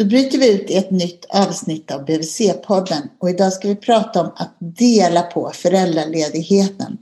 [0.00, 4.20] Då bryter vi ut i ett nytt avsnitt av BVC-podden och idag ska vi prata
[4.20, 6.98] om att dela på föräldraledigheten.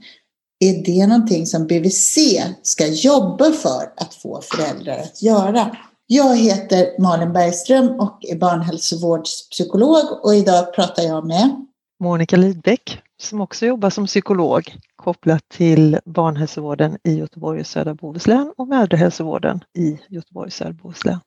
[0.59, 2.17] Är det någonting som BVC
[2.61, 5.77] ska jobba för att få föräldrar att göra?
[6.07, 11.65] Jag heter Malin Bergström och är barnhälsovårdspsykolog och idag pratar jag med
[11.99, 18.53] Monica Lidbeck som också jobbar som psykolog kopplat till barnhälsovården i Göteborg och södra Bohuslän
[18.57, 21.19] och mödrahälsovården i Göteborg och södra Bohuslän.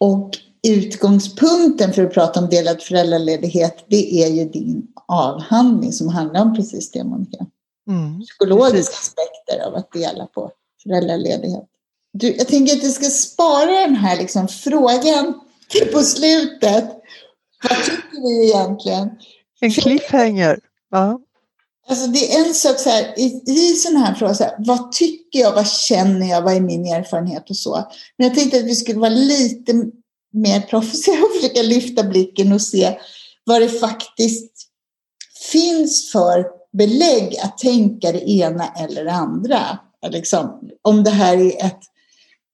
[0.00, 0.30] Och
[0.68, 6.54] utgångspunkten för att prata om delad föräldraledighet det är ju din avhandling som handlar om
[6.54, 7.46] precis det Monica.
[7.88, 8.98] Mm, Psykologiska precis.
[8.98, 10.50] aspekter av att dela på
[10.82, 11.64] föräldraledighet.
[12.12, 16.84] Du, jag tänker att du ska spara den här liksom frågan till på slutet.
[17.62, 19.10] Vad tycker vi egentligen?
[19.60, 20.60] En cliffhanger.
[20.90, 21.20] Ja.
[21.88, 24.92] Alltså det är en sak så här, i, i sådana här frågor, så här, vad
[24.92, 27.84] tycker jag, vad känner jag, vad är min erfarenhet och så.
[28.16, 29.72] Men jag tänkte att vi skulle vara lite
[30.36, 32.98] mer proffsiga och försöka lyfta blicken och se
[33.44, 34.52] vad det faktiskt
[35.52, 39.78] finns för belägg att tänka det ena eller det andra.
[40.10, 41.80] Liksom, om det här är ett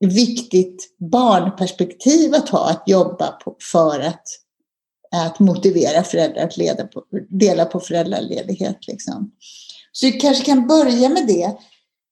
[0.00, 4.22] viktigt barnperspektiv att ha, att jobba på för att
[5.14, 8.78] att motivera föräldrar att leda på, dela på föräldraledighet.
[8.88, 9.30] Liksom.
[9.92, 11.56] Så vi kanske kan börja med det.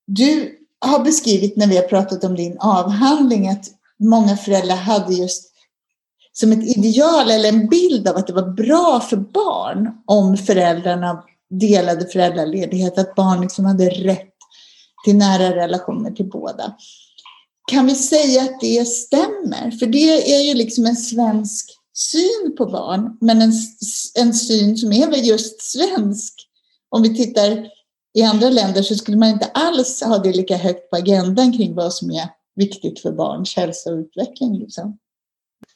[0.07, 3.65] Du har beskrivit när vi har pratat om din avhandling att
[3.99, 5.50] många föräldrar hade just
[6.33, 11.23] som ett ideal eller en bild av att det var bra för barn om föräldrarna
[11.51, 14.35] delade föräldraledighet, att barn liksom hade rätt
[15.05, 16.77] till nära relationer till båda.
[17.71, 19.71] Kan vi säga att det stämmer?
[19.71, 23.53] För det är ju liksom en svensk syn på barn, men en,
[24.19, 26.35] en syn som är väl just svensk.
[26.89, 27.67] Om vi tittar
[28.19, 31.75] i andra länder så skulle man inte alls ha det lika högt på agendan kring
[31.75, 34.59] vad som är viktigt för barns hälsa och utveckling.
[34.59, 34.99] Liksom.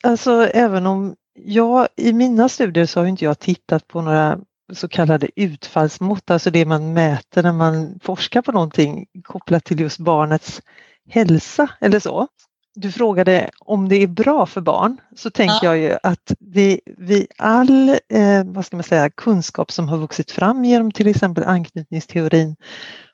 [0.04, 4.38] Alltså även om jag i mina studier så har inte jag tittat på några
[4.72, 9.98] så kallade utfallsmått, alltså det man mäter när man forskar på någonting kopplat till just
[9.98, 10.62] barnets
[11.08, 12.28] hälsa eller så
[12.74, 15.76] du frågade om det är bra för barn så tänker ja.
[15.76, 20.30] jag ju att vi, vi all eh, vad ska man säga, kunskap som har vuxit
[20.30, 22.56] fram genom till exempel anknytningsteorin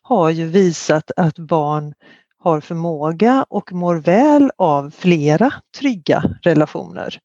[0.03, 1.95] har ju visat att barn
[2.41, 7.19] har förmåga och mår väl av flera trygga relationer.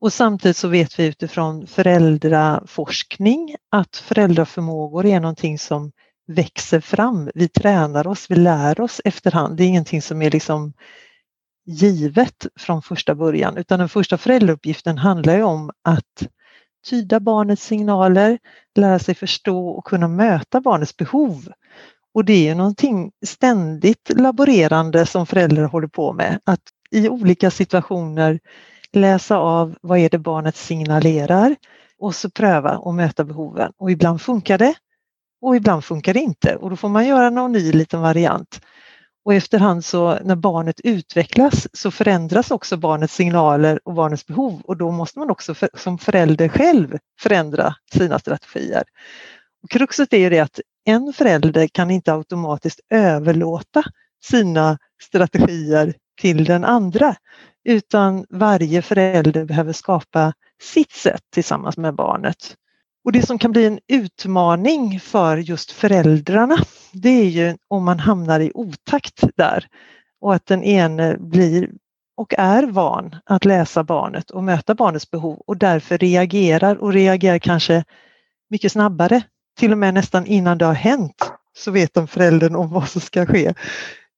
[0.00, 5.92] Och samtidigt så vet vi utifrån föräldraforskning att föräldraförmågor är någonting som
[6.26, 7.30] växer fram.
[7.34, 9.56] Vi tränar oss, vi lär oss efterhand.
[9.56, 10.72] Det är ingenting som är liksom
[11.66, 16.28] givet från första början utan den första föräldrauppgiften handlar ju om att
[16.86, 18.38] tyda barnets signaler,
[18.74, 21.48] lära sig förstå och kunna möta barnets behov.
[22.14, 26.60] Och det är ju någonting ständigt laborerande som föräldrar håller på med, att
[26.90, 28.40] i olika situationer
[28.92, 31.56] läsa av vad är det barnet signalerar
[31.98, 33.72] och så pröva och möta behoven.
[33.76, 34.74] Och ibland funkar det
[35.42, 38.60] och ibland funkar det inte och då får man göra någon ny liten variant.
[39.24, 44.76] Och efterhand så när barnet utvecklas så förändras också barnets signaler och barnets behov och
[44.76, 48.82] då måste man också för, som förälder själv förändra sina strategier.
[49.62, 53.82] Och kruxet är ju det att en förälder kan inte automatiskt överlåta
[54.24, 57.16] sina strategier till den andra
[57.64, 62.56] utan varje förälder behöver skapa sitt sätt tillsammans med barnet.
[63.04, 66.56] Och det som kan bli en utmaning för just föräldrarna,
[66.92, 69.66] det är ju om man hamnar i otakt där
[70.20, 71.70] och att den ene blir
[72.16, 77.38] och är van att läsa barnet och möta barnets behov och därför reagerar och reagerar
[77.38, 77.84] kanske
[78.50, 79.22] mycket snabbare,
[79.58, 83.00] till och med nästan innan det har hänt så vet de föräldern om vad som
[83.00, 83.54] ska ske.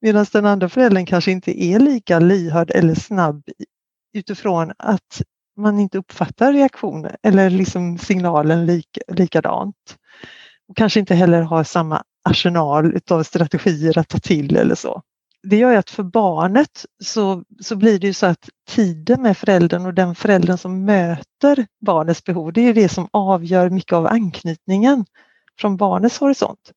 [0.01, 3.43] Medan den andra föräldern kanske inte är lika lyhörd eller snabb
[4.15, 5.23] utifrån att
[5.57, 9.97] man inte uppfattar reaktionen eller liksom signalen lik, likadant.
[10.69, 15.03] Och kanske inte heller har samma arsenal av strategier att ta till eller så.
[15.43, 19.37] Det gör ju att för barnet så, så blir det ju så att tiden med
[19.39, 24.07] föräldern och den föräldern som möter barnets behov, det är det som avgör mycket av
[24.07, 25.05] anknytningen
[25.63, 26.73] barnets horisont.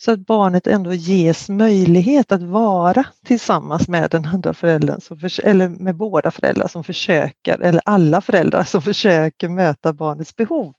[0.00, 5.44] Så att barnet ändå ges möjlighet att vara tillsammans med den andra föräldern, som för,
[5.44, 10.74] eller med båda föräldrar som försöker, eller alla föräldrar som försöker möta barnets behov.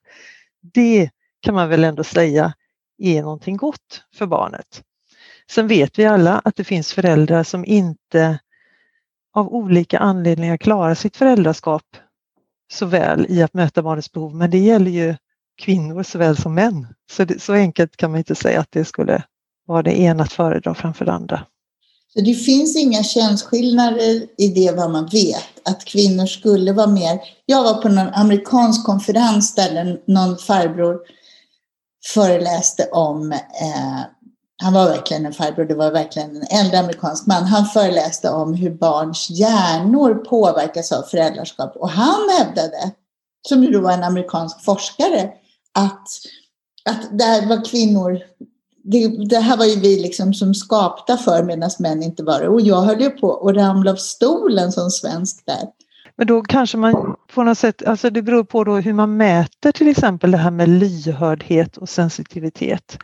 [0.74, 1.10] Det
[1.42, 2.54] kan man väl ändå säga
[2.98, 4.84] är någonting gott för barnet.
[5.52, 8.40] Sen vet vi alla att det finns föräldrar som inte
[9.34, 11.84] av olika anledningar klarar sitt föräldraskap
[12.72, 15.16] så väl i att möta barnets behov, men det gäller ju
[15.60, 16.88] kvinnor såväl som män.
[17.12, 19.24] Så, det, så enkelt kan man inte säga att det skulle
[19.68, 21.46] vara det ena att föredra framför det andra.
[22.14, 27.20] Så det finns inga könsskillnader i det vad man vet, att kvinnor skulle vara mer...
[27.46, 31.00] Jag var på någon amerikansk konferens där någon farbror
[32.14, 34.00] föreläste om, eh,
[34.62, 38.54] han var verkligen en farbror, det var verkligen en äldre amerikansk man, han föreläste om
[38.54, 42.92] hur barns hjärnor påverkas av föräldraskap och han hävdade,
[43.48, 45.32] som ju då var en amerikansk forskare,
[45.74, 46.08] att,
[46.86, 48.20] att där var kvinnor
[48.84, 52.48] det, det, här var ju vi liksom som skapta för medan män inte var det.
[52.48, 55.68] Och jag höll ju på att ramla av stolen som svensk där.
[56.16, 59.72] Men då kanske man på något sätt, alltså det beror på då hur man mäter
[59.72, 62.98] till exempel det här med lyhördhet och sensitivitet.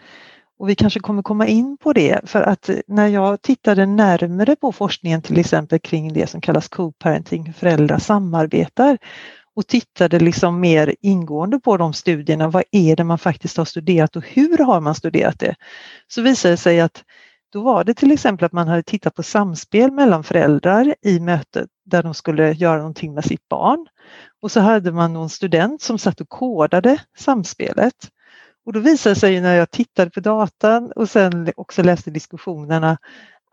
[0.60, 4.72] Och vi kanske kommer komma in på det för att när jag tittade närmare på
[4.72, 8.98] forskningen till exempel kring det som kallas co-parenting, hur föräldrar samarbetar
[9.56, 12.48] och tittade liksom mer ingående på de studierna.
[12.48, 15.56] Vad är det man faktiskt har studerat och hur har man studerat det?
[16.08, 17.04] Så visade det sig att
[17.54, 21.70] då var det till exempel att man hade tittat på samspel mellan föräldrar i mötet
[21.86, 23.88] där de skulle göra någonting med sitt barn.
[24.42, 27.96] Och så hade man någon student som satt och kodade samspelet.
[28.66, 32.98] Och då visade det sig när jag tittade på datan och sen också läste diskussionerna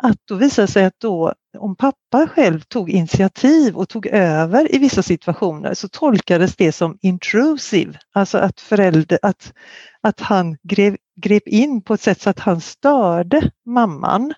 [0.02, 4.74] att då visade det sig att då, om pappa själv tog initiativ och tog över
[4.74, 9.52] i vissa situationer så tolkades det som intrusive, alltså att, förälder, att,
[10.00, 14.34] att han grep, grep in på ett sätt så att han störde mamman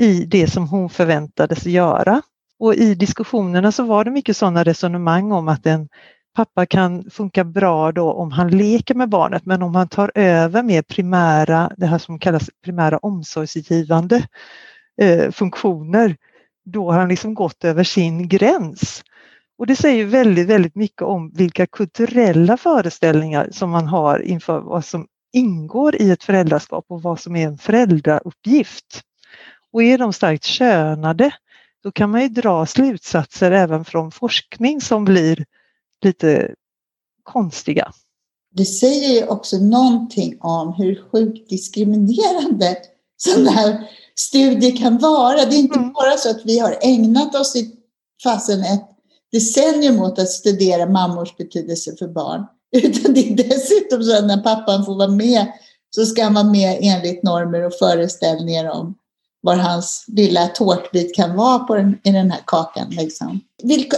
[0.00, 2.22] i det som hon förväntades göra.
[2.58, 5.88] Och i diskussionerna så var det mycket sådana resonemang om att en
[6.36, 10.62] pappa kan funka bra då om han leker med barnet men om han tar över
[10.62, 14.26] mer primära, det här som kallas primära omsorgsgivande
[15.00, 16.16] eh, funktioner,
[16.64, 19.02] då har han liksom gått över sin gräns.
[19.58, 24.84] Och det säger väldigt, väldigt mycket om vilka kulturella föreställningar som man har inför vad
[24.84, 29.02] som ingår i ett föräldraskap och vad som är en föräldrauppgift.
[29.72, 31.30] Och är de starkt könade,
[31.82, 35.44] då kan man ju dra slutsatser även från forskning som blir
[36.04, 36.54] lite
[37.22, 37.92] konstiga.
[38.54, 42.76] Det säger ju också någonting om hur sjukt diskriminerande
[43.16, 43.88] sådana här
[44.28, 45.44] studier kan vara.
[45.44, 45.92] Det är inte mm.
[45.92, 47.70] bara så att vi har ägnat oss i
[48.22, 48.88] fasen ett
[49.32, 52.46] decennium åt att studera mammors betydelse för barn.
[52.76, 55.46] Utan det är dessutom så att när pappan får vara med
[55.90, 58.94] så ska han vara med enligt normer och föreställningar om
[59.40, 62.90] var hans lilla tårtbit kan vara på den, i den här kakan.
[62.90, 63.40] Liksom.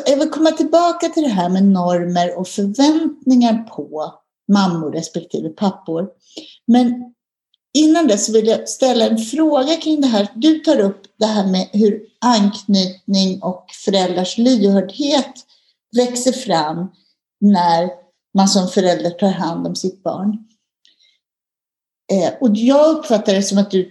[0.06, 4.14] Jag vill komma tillbaka till det här med normer och förväntningar på
[4.52, 6.08] mammor respektive pappor.
[6.66, 7.13] Men
[7.74, 10.28] innan dess vill jag ställa en fråga kring det här.
[10.34, 15.34] Du tar upp det här med hur anknytning och föräldrars lyhördhet
[15.96, 16.90] växer fram
[17.40, 17.90] när
[18.34, 20.38] man som förälder tar hand om sitt barn.
[22.12, 23.90] Eh, och jag uppfattar det som att du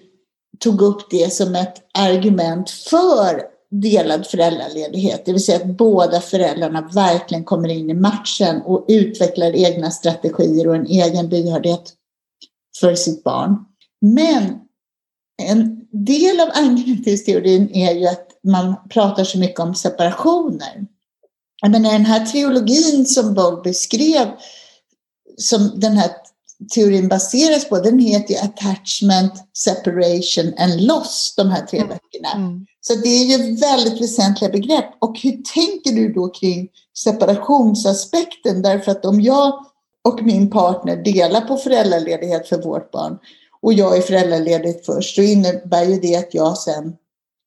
[0.59, 6.81] tog upp det som ett argument för delad föräldraledighet, det vill säga att båda föräldrarna
[6.81, 11.93] verkligen kommer in i matchen och utvecklar egna strategier och en egen lyhördhet
[12.79, 13.65] för sitt barn.
[14.03, 14.59] Men
[15.41, 20.85] en del av anknytningsteorin är ju att man pratar så mycket om separationer.
[21.61, 24.27] Men den här triologin som Bob beskrev,
[25.37, 26.11] som den här
[26.73, 31.89] teorin baseras på, den heter ju Attachment, Separation and Loss, de här tre mm.
[31.89, 32.31] böckerna.
[32.31, 32.65] Mm.
[32.81, 34.85] Så det är ju väldigt väsentliga begrepp.
[34.99, 38.61] Och hur tänker du då kring separationsaspekten?
[38.61, 39.65] Därför att om jag
[40.01, 43.17] och min partner delar på föräldraledighet för vårt barn
[43.63, 46.95] och jag är föräldraledig först så innebär ju det att jag sen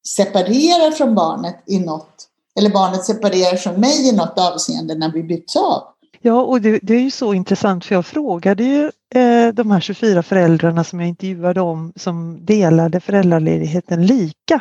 [0.09, 5.23] separerar från barnet i något, eller barnet separerar från mig i något avseende när vi
[5.23, 5.83] byts av.
[6.21, 9.81] Ja, och det, det, är ju så intressant för jag frågade ju eh, de här
[9.81, 14.61] 24 föräldrarna som jag intervjuade om som delade föräldraledigheten lika.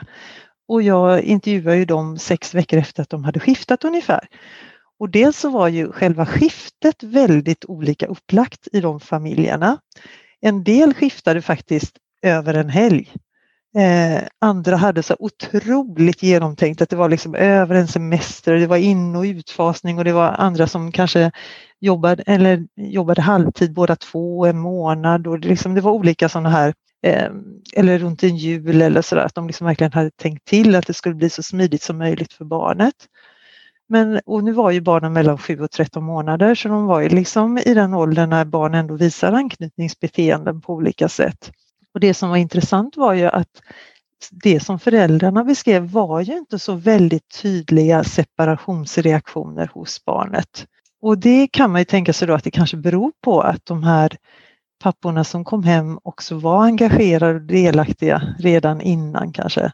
[0.68, 4.28] Och jag intervjuade ju dem sex veckor efter att de hade skiftat ungefär.
[5.00, 9.78] Och dels så var ju själva skiftet väldigt olika upplagt i de familjerna.
[10.42, 13.14] En del skiftade faktiskt över en helg.
[13.78, 18.78] Eh, andra hade så otroligt genomtänkt att det var liksom över en semester, det var
[18.78, 21.32] in och utfasning och det var andra som kanske
[21.80, 26.50] jobbade, eller jobbade halvtid båda två en månad och det, liksom, det var olika sådana
[26.50, 26.74] här
[27.06, 27.30] eh,
[27.74, 30.94] eller runt en jul eller sådär, att de liksom verkligen hade tänkt till att det
[30.94, 32.96] skulle bli så smidigt som möjligt för barnet.
[33.90, 37.10] Men, och nu var ju barnen mellan 7 och 13 månader så de var ju
[37.10, 41.52] liksom i den åldern när barn ändå visar anknytningsbeteenden på olika sätt.
[41.94, 43.62] Och det som var intressant var ju att
[44.32, 50.66] det som föräldrarna beskrev var ju inte så väldigt tydliga separationsreaktioner hos barnet.
[51.02, 53.84] Och det kan man ju tänka sig då att det kanske beror på att de
[53.84, 54.18] här
[54.86, 59.72] papporna som kom hem också var engagerade och delaktiga redan innan kanske.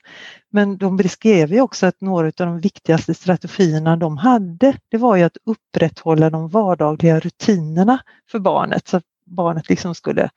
[0.49, 5.15] Men de beskrev ju också att några av de viktigaste strategierna de hade, det var
[5.15, 7.99] ju att upprätthålla de vardagliga rutinerna
[8.31, 10.29] för barnet så att barnet liksom skulle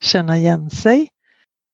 [0.00, 1.08] känna igen sig.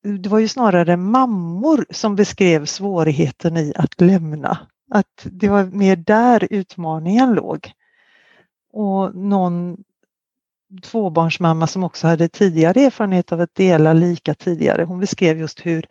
[0.02, 4.58] Det var ju snarare mammor som beskrev svårigheten i att lämna.
[4.90, 7.72] Att det var mer där utmaningen låg.
[8.72, 9.76] Och någon
[10.82, 15.86] tvåbarnsmamma som också hade tidigare erfarenhet av att dela lika tidigare, hon beskrev just hur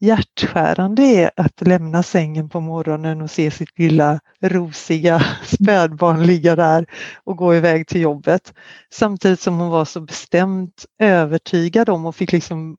[0.00, 6.56] hjärtskärande det är att lämna sängen på morgonen och se sitt lilla rosiga spädbarn ligga
[6.56, 6.86] där
[7.24, 8.54] och gå iväg till jobbet.
[8.92, 12.76] Samtidigt som hon var så bestämt övertygad om och fick liksom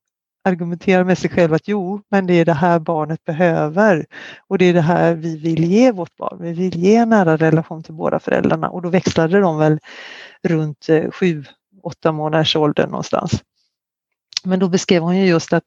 [0.50, 4.06] argumentera med sig själv att jo, men det är det här barnet behöver
[4.48, 6.38] och det är det här vi vill ge vårt barn.
[6.42, 9.80] Vi vill ge en nära relation till båda föräldrarna och då växlade de väl
[10.44, 11.44] runt eh, sju,
[11.84, 13.44] åtta månaders ålder någonstans.
[14.44, 15.64] Men då beskrev hon ju just att,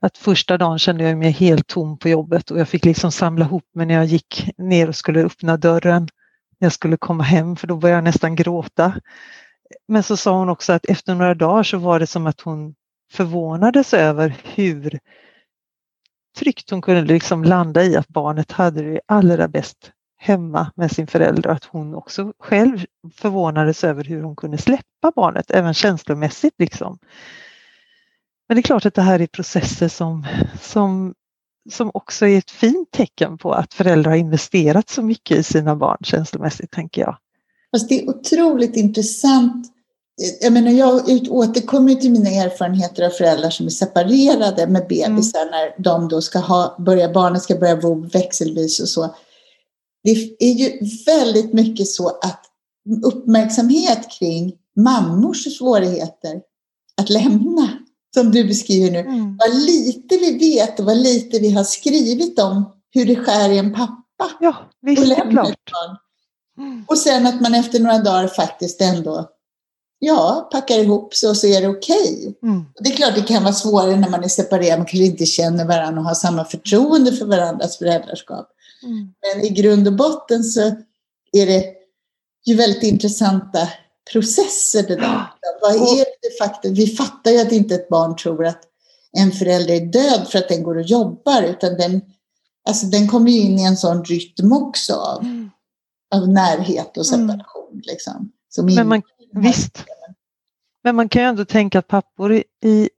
[0.00, 3.44] att första dagen kände jag mig helt tom på jobbet och jag fick liksom samla
[3.44, 6.02] ihop mig när jag gick ner och skulle öppna dörren.
[6.58, 8.94] När jag skulle komma hem för då började jag nästan gråta.
[9.88, 12.74] Men så sa hon också att efter några dagar så var det som att hon
[13.12, 14.98] förvånades över hur
[16.38, 21.06] tryggt hon kunde liksom landa i att barnet hade det allra bäst hemma med sin
[21.06, 22.84] förälder och att hon också själv
[23.14, 26.54] förvånades över hur hon kunde släppa barnet, även känslomässigt.
[26.58, 26.98] Liksom.
[28.48, 30.26] Men det är klart att det här är processer som,
[30.60, 31.14] som,
[31.70, 35.76] som också är ett fint tecken på att föräldrar har investerat så mycket i sina
[35.76, 37.18] barn känslomässigt, tänker jag.
[37.70, 39.75] Fast det är otroligt intressant.
[40.40, 45.50] Jag menar, jag återkommer till mina erfarenheter av föräldrar som är separerade med bebisar mm.
[45.50, 49.14] när de då ska ha, börja, barnen ska börja bo växelvis och så.
[50.04, 52.40] Det är ju väldigt mycket så att
[53.04, 56.40] uppmärksamhet kring mammors svårigheter
[57.00, 57.68] att lämna
[58.14, 58.98] som du beskriver nu.
[58.98, 59.36] Mm.
[59.36, 63.58] Vad lite vi vet och vad lite vi har skrivit om hur det skär i
[63.58, 64.30] en pappa.
[64.40, 65.58] Ja, visst, och lämna klart.
[66.58, 66.84] Mm.
[66.88, 69.30] Och sen att man efter några dagar faktiskt ändå
[69.98, 72.36] ja, packar ihop sig och så är det okej.
[72.38, 72.50] Okay.
[72.50, 72.64] Mm.
[72.80, 75.64] Det är klart det kan vara svårare när man är separerad, man kanske inte känner
[75.64, 78.48] varandra och har samma förtroende för varandras föräldraskap.
[78.82, 79.12] Mm.
[79.20, 80.60] Men i grund och botten så
[81.32, 81.64] är det
[82.46, 83.68] ju väldigt intressanta
[84.12, 85.22] processer det där.
[85.60, 86.74] Vad är det faktum?
[86.74, 88.62] Vi fattar ju att inte ett barn tror att
[89.12, 92.00] en förälder är död för att den går och jobbar, utan den,
[92.68, 95.50] alltså den kommer ju in i en sån rytm också av, mm.
[96.14, 97.28] av närhet och mm.
[97.28, 97.82] separation.
[97.84, 99.02] Liksom, som Men man,
[99.40, 99.84] visst.
[100.84, 102.88] Men man kan ju ändå tänka att pappor i, i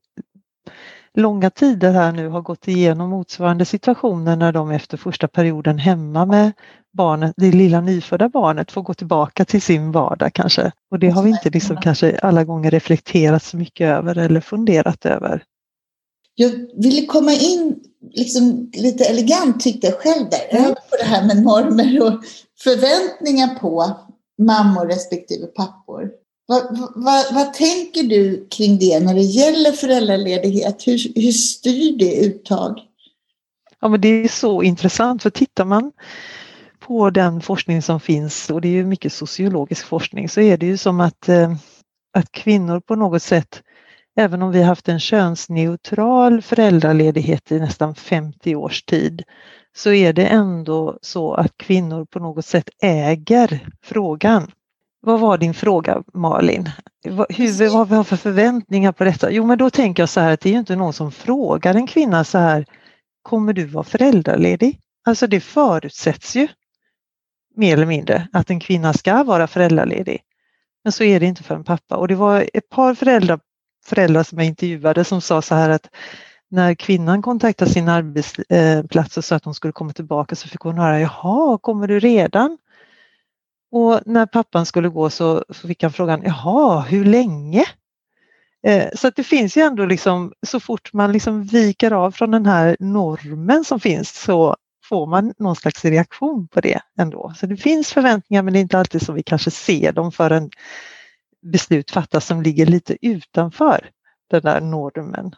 [1.13, 6.25] långa tider här nu har gått igenom motsvarande situationer när de efter första perioden hemma
[6.25, 6.51] med
[6.91, 10.71] barnet, det lilla nyfödda barnet får gå tillbaka till sin vardag kanske.
[10.91, 15.05] Och det har vi inte liksom kanske alla gånger reflekterat så mycket över eller funderat
[15.05, 15.43] över.
[16.35, 17.79] Jag ville komma in
[18.11, 20.73] liksom lite elegant tyckte jag själv där, mm.
[20.73, 22.23] på det här med normer och
[22.63, 23.95] förväntningar på
[24.37, 26.11] mammor respektive pappor.
[26.49, 30.87] Vad, vad, vad, tänker du kring det när det gäller föräldraledighet?
[30.87, 32.79] Hur, hur styr det uttag?
[33.81, 35.91] Ja, men det är så intressant för tittar man
[36.79, 40.65] på den forskning som finns och det är ju mycket sociologisk forskning så är det
[40.65, 41.53] ju som att, eh,
[42.13, 43.61] att kvinnor på något sätt,
[44.15, 49.23] även om vi haft en könsneutral föräldraledighet i nästan 50 års tid,
[49.75, 54.51] så är det ändå så att kvinnor på något sätt äger frågan.
[55.01, 56.69] Vad var din fråga Malin?
[57.03, 59.31] Hur, vad vi har för förväntningar på detta?
[59.31, 61.87] Jo men då tänker jag så här att det är inte någon som frågar en
[61.87, 62.65] kvinna så här,
[63.21, 64.79] kommer du vara föräldraledig?
[65.05, 66.47] Alltså det förutsätts ju
[67.55, 70.21] mer eller mindre att en kvinna ska vara föräldraledig.
[70.83, 73.39] Men så är det inte för en pappa och det var ett par föräldrar,
[73.85, 75.89] föräldrar som jag intervjuade som sa så här att
[76.51, 80.77] när kvinnan kontaktade sin arbetsplats och sa att hon skulle komma tillbaka så fick hon
[80.77, 82.57] höra, jaha, kommer du redan?
[83.71, 87.65] Och när pappan skulle gå så, så fick han frågan, jaha, hur länge?
[88.67, 92.31] Eh, så att det finns ju ändå liksom, så fort man liksom viker av från
[92.31, 94.55] den här normen som finns så
[94.89, 97.33] får man någon slags reaktion på det ändå.
[97.37, 100.49] Så det finns förväntningar men det är inte alltid som vi kanske ser dem förrän
[101.41, 103.89] beslut fattas som ligger lite utanför
[104.29, 105.35] den där normen.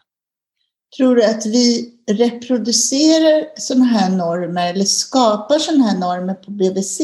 [0.96, 7.00] Tror du att vi reproducerar sådana här normer eller skapar sådana här normer på BVC?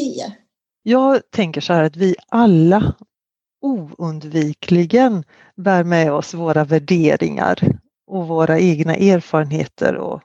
[0.88, 2.94] Jag tänker så här att vi alla
[3.60, 5.24] oundvikligen
[5.56, 10.22] bär med oss våra värderingar och våra egna erfarenheter och,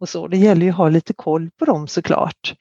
[0.00, 0.28] och så.
[0.28, 2.54] Det gäller ju att ha lite koll på dem såklart.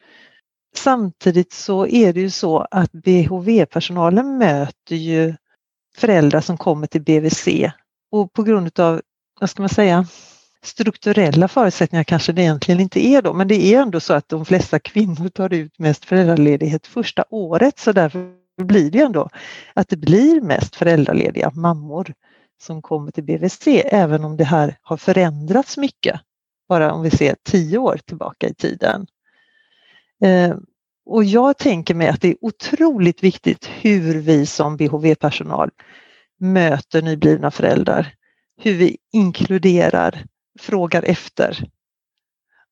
[0.75, 5.35] Samtidigt så är det ju så att BHV-personalen möter ju
[5.97, 7.47] föräldrar som kommer till BVC
[8.11, 9.01] Och på grund av,
[9.39, 10.05] vad ska man säga,
[10.65, 14.45] strukturella förutsättningar kanske det egentligen inte är då, men det är ändå så att de
[14.45, 19.29] flesta kvinnor tar ut mest föräldraledighet första året så därför blir det ändå
[19.73, 22.13] att det blir mest föräldralediga mammor
[22.61, 26.21] som kommer till BVC, även om det här har förändrats mycket,
[26.69, 29.07] bara om vi ser tio år tillbaka i tiden.
[30.23, 30.55] Eh,
[31.05, 35.69] och jag tänker mig att det är otroligt viktigt hur vi som BHV-personal
[36.39, 38.13] möter nyblivna föräldrar,
[38.61, 40.25] hur vi inkluderar,
[40.59, 41.69] frågar efter.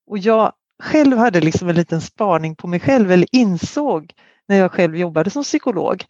[0.07, 4.13] Och jag själv hade liksom en liten spaning på mig själv eller insåg
[4.47, 6.05] när jag själv jobbade som psykolog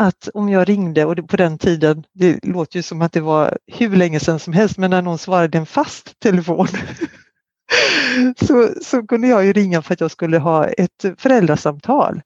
[0.00, 3.58] att om jag ringde och på den tiden, det låter ju som att det var
[3.66, 6.68] hur länge sedan som helst, men när någon svarade en fast telefon
[8.46, 12.22] så, så kunde jag ju ringa för att jag skulle ha ett föräldrasamtal.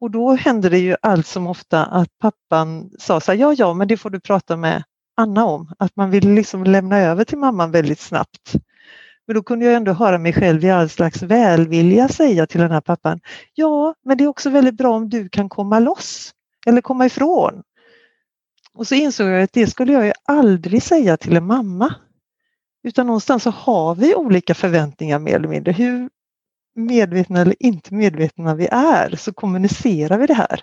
[0.00, 3.74] Och då hände det ju allt som ofta att pappan sa så här, ja, ja,
[3.74, 4.82] men det får du prata med
[5.16, 5.74] Anna om.
[5.78, 8.52] Att man ville liksom lämna över till mamman väldigt snabbt.
[9.26, 12.70] Men då kunde jag ändå höra mig själv i all slags välvilja säga till den
[12.70, 13.20] här pappan,
[13.54, 16.32] ja, men det är också väldigt bra om du kan komma loss
[16.66, 17.62] eller komma ifrån.
[18.74, 21.94] Och så insåg jag att det skulle jag ju aldrig säga till en mamma.
[22.84, 25.72] Utan någonstans så har vi olika förväntningar mer eller mindre.
[25.72, 26.10] Hur
[26.74, 30.60] medvetna eller inte medvetna vi är så kommunicerar vi det här.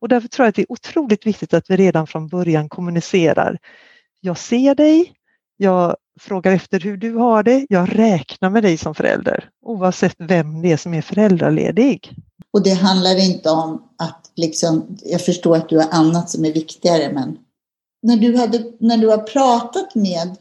[0.00, 3.58] Och därför tror jag att det är otroligt viktigt att vi redan från början kommunicerar.
[4.20, 5.12] Jag ser dig,
[5.56, 10.62] jag frågar efter hur du har det, jag räknar med dig som förälder oavsett vem
[10.62, 12.14] det är som är föräldraledig.
[12.52, 16.52] Och det handlar inte om att liksom, jag förstår att du har annat som är
[16.52, 17.38] viktigare men
[18.02, 20.36] när du, hade, när du har pratat med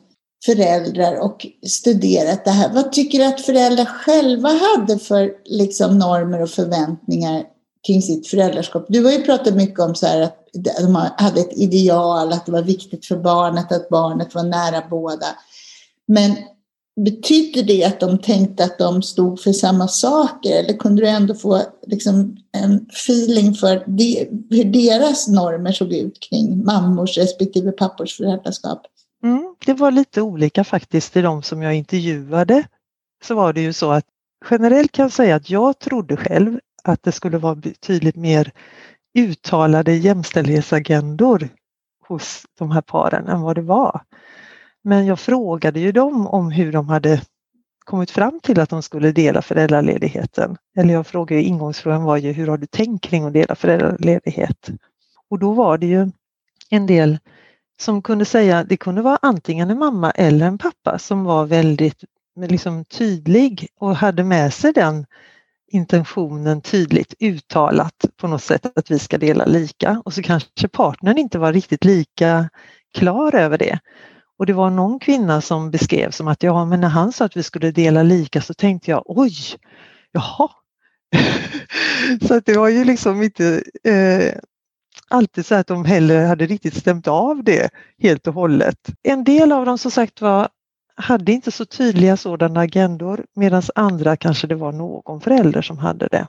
[0.46, 2.74] föräldrar och studerat det här.
[2.74, 7.44] Vad tycker du att föräldrar själva hade för liksom, normer och förväntningar
[7.88, 8.86] kring sitt föräldraskap?
[8.90, 12.52] Du har ju pratat mycket om så här att de hade ett ideal, att det
[12.52, 15.26] var viktigt för barnet att barnet var nära båda.
[16.08, 16.36] Men
[17.06, 21.34] betydde det att de tänkte att de stod för samma saker eller kunde du ändå
[21.34, 28.18] få liksom, en feeling för de, hur deras normer såg ut kring mammors respektive pappors
[28.18, 28.82] föräldraskap?
[29.24, 32.64] Mm, det var lite olika faktiskt i de som jag intervjuade.
[33.24, 34.06] Så var det ju så att
[34.50, 38.52] generellt kan jag säga att jag trodde själv att det skulle vara betydligt mer
[39.18, 41.50] uttalade jämställdhetsagendor
[42.08, 44.02] hos de här paren än vad det var.
[44.84, 47.22] Men jag frågade ju dem om hur de hade
[47.86, 50.58] kommit fram till att de skulle dela föräldraledigheten.
[50.78, 54.70] Eller jag frågade, ingångsfrågan var ju hur har du tänkt kring att dela föräldraledighet?
[55.30, 56.12] Och då var det ju
[56.70, 57.18] en del
[57.80, 62.04] som kunde säga det kunde vara antingen en mamma eller en pappa som var väldigt
[62.48, 65.06] liksom, tydlig och hade med sig den
[65.68, 71.18] intentionen tydligt uttalat på något sätt att vi ska dela lika och så kanske partnern
[71.18, 72.50] inte var riktigt lika
[72.94, 73.80] klar över det.
[74.40, 77.38] Och det var någon kvinna som beskrev som att ja, men när han sa att
[77.38, 79.34] vi skulle dela lika så tänkte jag oj,
[80.12, 80.50] jaha.
[82.28, 84.34] så att det var ju liksom inte eh,
[85.10, 87.70] alltid så att de heller hade riktigt stämt av det
[88.02, 88.78] helt och hållet.
[89.04, 90.50] En del av dem som sagt var
[90.98, 96.08] hade inte så tydliga sådana agendor medan andra kanske det var någon förälder som hade
[96.08, 96.28] det.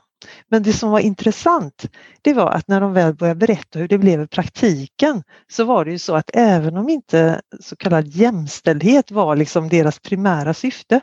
[0.51, 1.87] Men det som var intressant
[2.23, 5.85] det var att när de väl började berätta hur det blev i praktiken så var
[5.85, 11.01] det ju så att även om inte så kallad jämställdhet var liksom deras primära syfte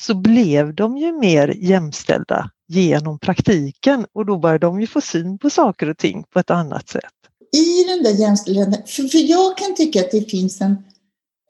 [0.00, 5.38] så blev de ju mer jämställda genom praktiken och då började de ju få syn
[5.38, 7.12] på saker och ting på ett annat sätt.
[7.52, 10.76] I den där jämställdheten, för, jag kan tycka att det finns en,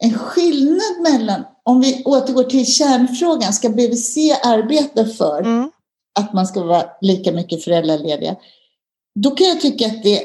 [0.05, 5.70] en skillnad mellan, om vi återgår till kärnfrågan, ska BVC arbeta för mm.
[6.18, 8.37] att man ska vara lika mycket föräldralediga?
[9.14, 10.22] Då kan jag tycka att det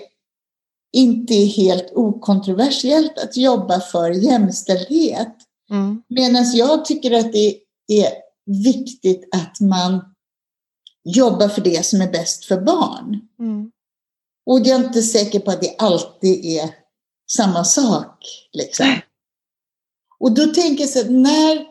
[0.94, 5.36] inte är helt okontroversiellt att jobba för jämställdhet.
[5.70, 6.04] Mm.
[6.08, 8.14] Medan jag tycker att det är
[8.64, 10.02] viktigt att man
[11.04, 13.20] jobba för det som är bäst för barn.
[13.40, 13.72] Mm.
[14.46, 16.70] Och jag är inte säker på att det alltid är
[17.32, 18.26] samma sak.
[18.54, 18.86] Liksom.
[20.22, 21.66] Och då tänker jag så att när,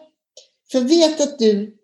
[0.72, 1.74] för vet att du,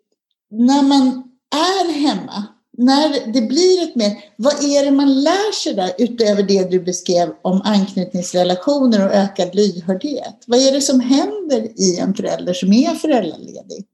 [0.51, 1.23] när man
[1.55, 2.45] är hemma,
[2.77, 6.79] när det blir ett mer, vad är det man lär sig där utöver det du
[6.79, 10.43] beskrev om anknytningsrelationer och ökad lyhördhet?
[10.47, 13.85] Vad är det som händer i en förälder som är föräldraledig?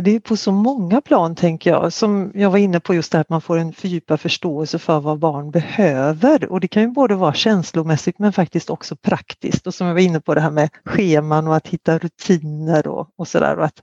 [0.00, 3.18] Det är på så många plan tänker jag, som jag var inne på just det
[3.18, 6.88] här att man får en fördjupad förståelse för vad barn behöver och det kan ju
[6.88, 10.50] både vara känslomässigt men faktiskt också praktiskt och som jag var inne på det här
[10.50, 13.82] med scheman och att hitta rutiner och, och sådär och att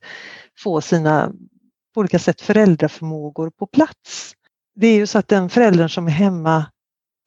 [0.59, 1.31] få sina
[1.93, 4.33] på olika sätt föräldraförmågor på plats.
[4.75, 6.65] Det är ju så att den föräldern som är hemma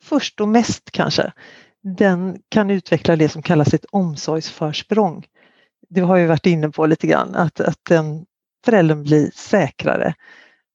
[0.03, 1.33] först och mest kanske
[1.83, 5.27] den kan utveckla det som kallas ett omsorgsförsprång.
[5.88, 8.25] Det har jag varit inne på lite grann, att, att den
[8.64, 10.14] föräldern blir säkrare.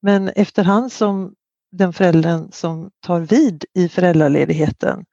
[0.02, 1.34] Men efterhand som
[1.72, 5.04] den föräldern som tar vid i föräldraledigheten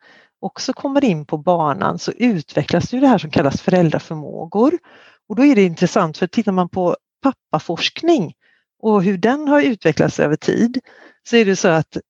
[0.42, 4.78] också kommer in på banan så utvecklas ju det här som kallas föräldraförmågor.
[5.30, 8.34] Och då är det intressant för tittar man på pappaforskning
[8.80, 10.80] och hur den har utvecklats över tid
[11.30, 12.02] så är det så att eh,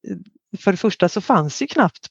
[0.60, 2.08] för det första så fanns ju knappt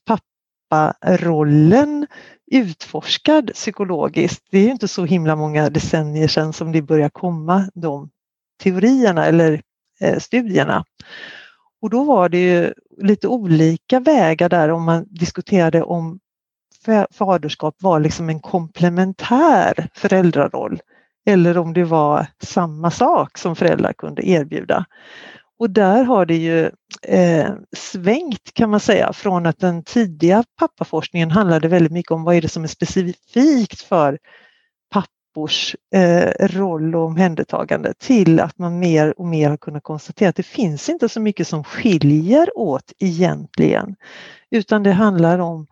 [0.71, 2.07] papparollen
[2.51, 4.45] utforskad psykologiskt.
[4.51, 8.11] Det är ju inte så himla många decennier sedan som det börjar komma de
[8.59, 9.63] teorierna eller
[10.01, 10.85] eh, studierna.
[11.83, 16.19] Och då var det ju lite olika vägar där om man diskuterade om
[17.11, 20.81] faderskap var liksom en komplementär föräldraroll
[21.27, 24.85] eller om det var samma sak som föräldrar kunde erbjuda.
[25.59, 26.71] Och där har det ju
[27.03, 32.35] eh, svängt kan man säga från att den tidiga pappaforskningen handlade väldigt mycket om vad
[32.35, 34.19] är det som är specifikt för
[35.39, 40.37] pappors eh, roll och omhändertagande till att man mer och mer har kunnat konstatera att
[40.37, 43.97] det finns inte så mycket som skiljer åt egentligen.
[44.51, 45.67] Utan det handlar om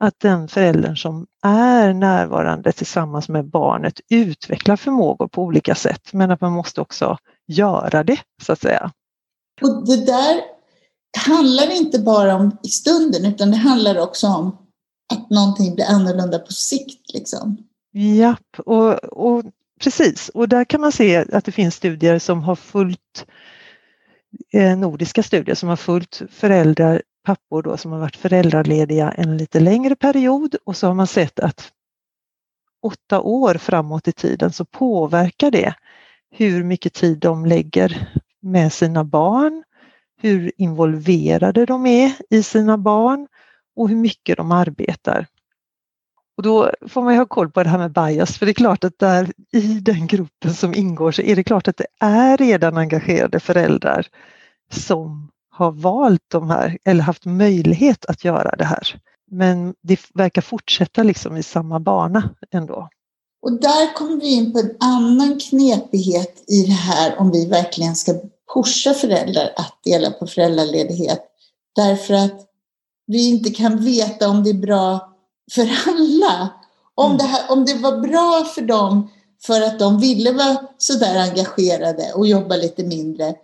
[0.00, 6.30] att den föräldern som är närvarande tillsammans med barnet utvecklar förmågor på olika sätt men
[6.30, 8.92] att man måste också göra det så att säga.
[9.62, 10.40] Och det där
[11.26, 14.56] handlar inte bara om i stunden utan det handlar också om
[15.12, 17.14] att någonting blir annorlunda på sikt.
[17.14, 17.56] Liksom.
[17.92, 19.44] Japp, och, och
[19.80, 20.28] precis.
[20.28, 23.26] Och där kan man se att det finns studier som har följt
[24.52, 29.60] eh, nordiska studier som har följt föräldrar, pappor då som har varit föräldralediga en lite
[29.60, 31.72] längre period och så har man sett att
[32.82, 35.74] åtta år framåt i tiden så påverkar det
[36.30, 38.08] hur mycket tid de lägger
[38.40, 39.64] med sina barn,
[40.16, 43.28] hur involverade de är i sina barn
[43.76, 45.26] och hur mycket de arbetar.
[46.36, 48.54] Och då får man ju ha koll på det här med bias, för det är
[48.54, 52.36] klart att där i den gruppen som ingår så är det klart att det är
[52.36, 54.06] redan engagerade föräldrar
[54.72, 59.00] som har valt de här eller haft möjlighet att göra det här.
[59.30, 62.88] Men det verkar fortsätta liksom i samma bana ändå.
[63.42, 67.96] Och där kommer vi in på en annan knepighet i det här om vi verkligen
[67.96, 68.12] ska
[68.54, 71.20] pusha föräldrar att dela på föräldraledighet.
[71.76, 72.40] Därför att
[73.06, 75.11] vi inte kan veta om det är bra
[75.54, 76.50] för alla.
[76.94, 77.18] Om, mm.
[77.18, 79.10] det, här, om det var bra för dem
[79.46, 83.34] för att de ville vara sådär engagerade och jobba lite mindre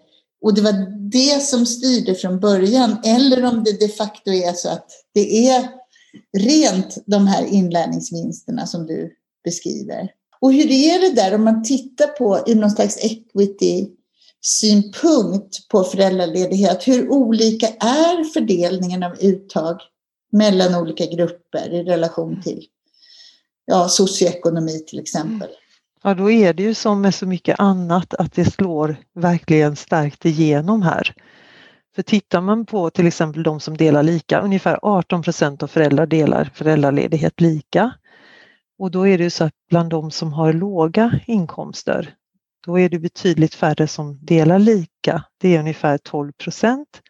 [0.43, 0.73] och det var
[1.11, 5.69] det som styrde från början eller om det de facto är så att det är
[6.39, 10.11] rent de här inlärningsvinsterna som du beskriver.
[10.41, 13.89] Och hur är det där om man tittar på i någon slags equity
[14.41, 16.89] synpunkt på föräldraledighet.
[16.89, 19.81] Hur olika är fördelningen av uttag
[20.33, 22.65] mellan olika grupper i relation till
[23.65, 25.49] ja, socioekonomi till exempel?
[26.03, 30.25] Ja, då är det ju som med så mycket annat att det slår verkligen starkt
[30.25, 31.15] igenom här.
[31.95, 36.07] För tittar man på till exempel de som delar lika, ungefär 18 procent av föräldrar
[36.07, 37.93] delar föräldraledighet lika.
[38.79, 42.15] Och då är det ju så att bland de som har låga inkomster,
[42.67, 45.25] då är det betydligt färre som delar lika.
[45.39, 47.01] Det är ungefär 12 procent.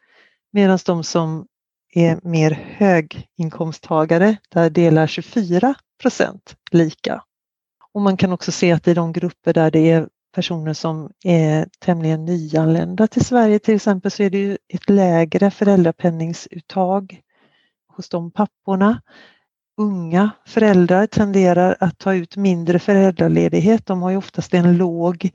[0.53, 1.47] Medan de som
[1.95, 7.23] är mer höginkomsttagare, där delar 24 procent lika.
[7.93, 11.67] Och man kan också se att i de grupper där det är personer som är
[11.79, 17.21] tämligen nyanlända till Sverige till exempel så är det ju ett lägre föräldrapenningsuttag
[17.89, 19.03] hos de papporna.
[19.77, 23.87] Unga föräldrar tenderar att ta ut mindre föräldraledighet.
[23.87, 25.31] De har ju oftast en låg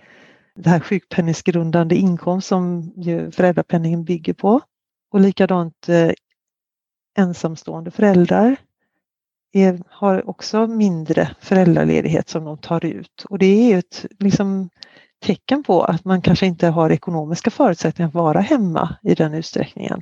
[0.55, 4.61] det här sjukpenningsgrundande inkomst som ju föräldrapenningen bygger på.
[5.11, 6.11] Och likadant eh,
[7.17, 8.55] ensamstående föräldrar
[9.53, 14.69] är, har också mindre föräldraledighet som de tar ut och det är ett liksom,
[15.23, 20.01] tecken på att man kanske inte har ekonomiska förutsättningar att vara hemma i den utsträckningen.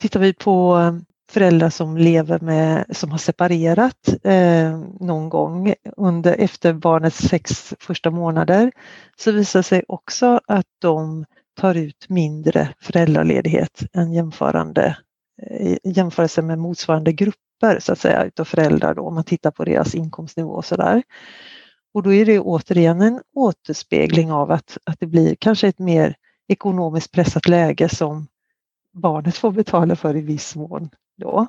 [0.00, 0.94] Tittar vi på eh,
[1.30, 8.10] föräldrar som lever med, som har separerat eh, någon gång under, efter barnets sex första
[8.10, 8.72] månader
[9.16, 11.24] så visar sig också att de
[11.60, 14.96] tar ut mindre föräldraledighet än jämförande,
[15.42, 19.64] i jämförelse med motsvarande grupper så att säga utav föräldrar då, om man tittar på
[19.64, 21.02] deras inkomstnivå och sådär.
[21.94, 26.14] Och då är det återigen en återspegling av att, att det blir kanske ett mer
[26.48, 28.26] ekonomiskt pressat läge som
[28.92, 30.90] barnet får betala för i viss mån.
[31.16, 31.46] Då.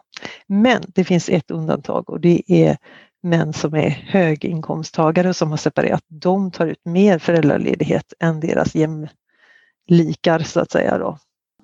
[0.48, 2.78] Men det finns ett undantag och det är
[3.24, 6.04] män som är höginkomsttagare och som har separerat.
[6.08, 10.98] De tar ut mer föräldraledighet än deras jämlikar så att säga.
[10.98, 11.18] Då.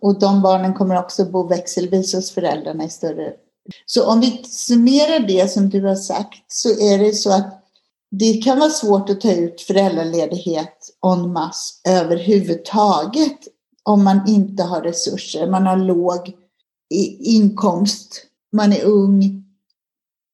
[0.05, 3.33] Och de barnen kommer också bo växelvis hos föräldrarna i större
[3.85, 7.63] Så om vi summerar det som du har sagt så är det så att
[8.11, 13.37] det kan vara svårt att ta ut föräldraledighet en masse överhuvudtaget
[13.83, 15.47] om man inte har resurser.
[15.47, 16.33] Man har låg
[17.19, 19.45] inkomst, man är ung,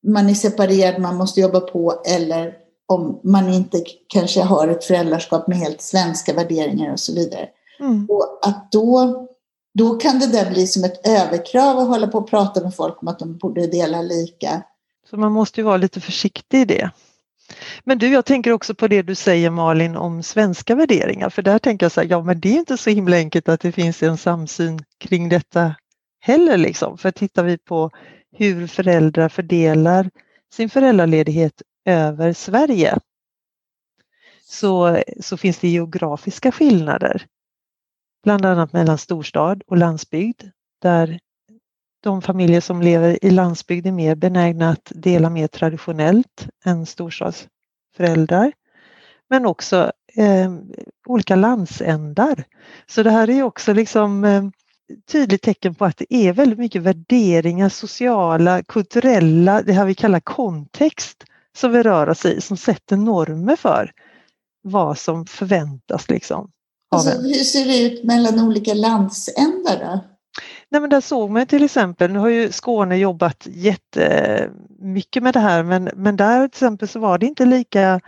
[0.07, 2.53] man är separerad, man måste jobba på eller
[2.87, 7.49] om man inte kanske har ett föräldraskap med helt svenska värderingar och så vidare.
[7.79, 8.07] Mm.
[8.09, 9.27] Och att då,
[9.73, 13.01] då kan det där bli som ett överkrav att hålla på och prata med folk
[13.01, 14.63] om att de borde dela lika.
[15.09, 16.91] Så man måste ju vara lite försiktig i det.
[17.83, 21.59] Men du, jag tänker också på det du säger Malin om svenska värderingar, för där
[21.59, 24.03] tänker jag så här, ja men det är inte så himla enkelt att det finns
[24.03, 25.75] en samsyn kring detta
[26.19, 26.97] heller liksom.
[26.97, 27.91] För tittar vi på
[28.31, 30.09] hur föräldrar fördelar
[30.53, 32.97] sin föräldraledighet över Sverige
[34.45, 37.25] så, så finns det geografiska skillnader.
[38.23, 40.43] Bland annat mellan storstad och landsbygd
[40.81, 41.19] där
[42.03, 48.51] de familjer som lever i landsbygd är mer benägna att dela mer traditionellt än storstadsföräldrar.
[49.29, 50.51] Men också eh,
[51.07, 52.43] olika landsändar.
[52.85, 54.43] Så det här är också liksom eh,
[55.11, 60.19] tydligt tecken på att det är väldigt mycket värderingar, sociala, kulturella, det här vi kallar
[60.19, 61.23] kontext
[61.57, 63.91] som vi rör oss i som sätter normer för
[64.61, 66.09] vad som förväntas.
[66.09, 66.51] Liksom,
[66.91, 69.99] alltså, hur ser det ut mellan olika landsändar då?
[70.69, 75.39] Nej, men där såg man till exempel, nu har ju Skåne jobbat jättemycket med det
[75.39, 78.01] här men, men där till exempel så var det inte lika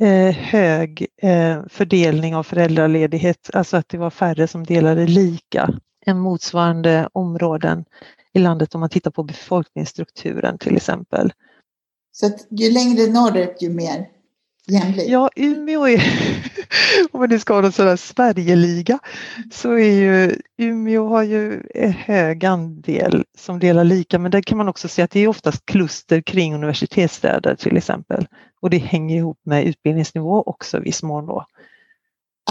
[0.00, 5.70] eh, hög eh, fördelning av föräldraledighet, alltså att det var färre som delade lika
[6.06, 7.84] än motsvarande områden
[8.32, 11.32] i landet om man tittar på befolkningsstrukturen till exempel.
[12.12, 14.08] Så att ju längre norrut ju mer
[14.66, 15.08] jämlikt?
[15.08, 16.02] Ja, Umeå är,
[17.12, 18.98] om man nu ska ha någon sån här Sverigeliga,
[19.52, 24.58] så är ju Umeå har ju en hög andel som delar lika, men där kan
[24.58, 28.26] man också se att det är oftast kluster kring universitetsstäder till exempel.
[28.60, 31.46] Och det hänger ihop med utbildningsnivå också i viss mån då.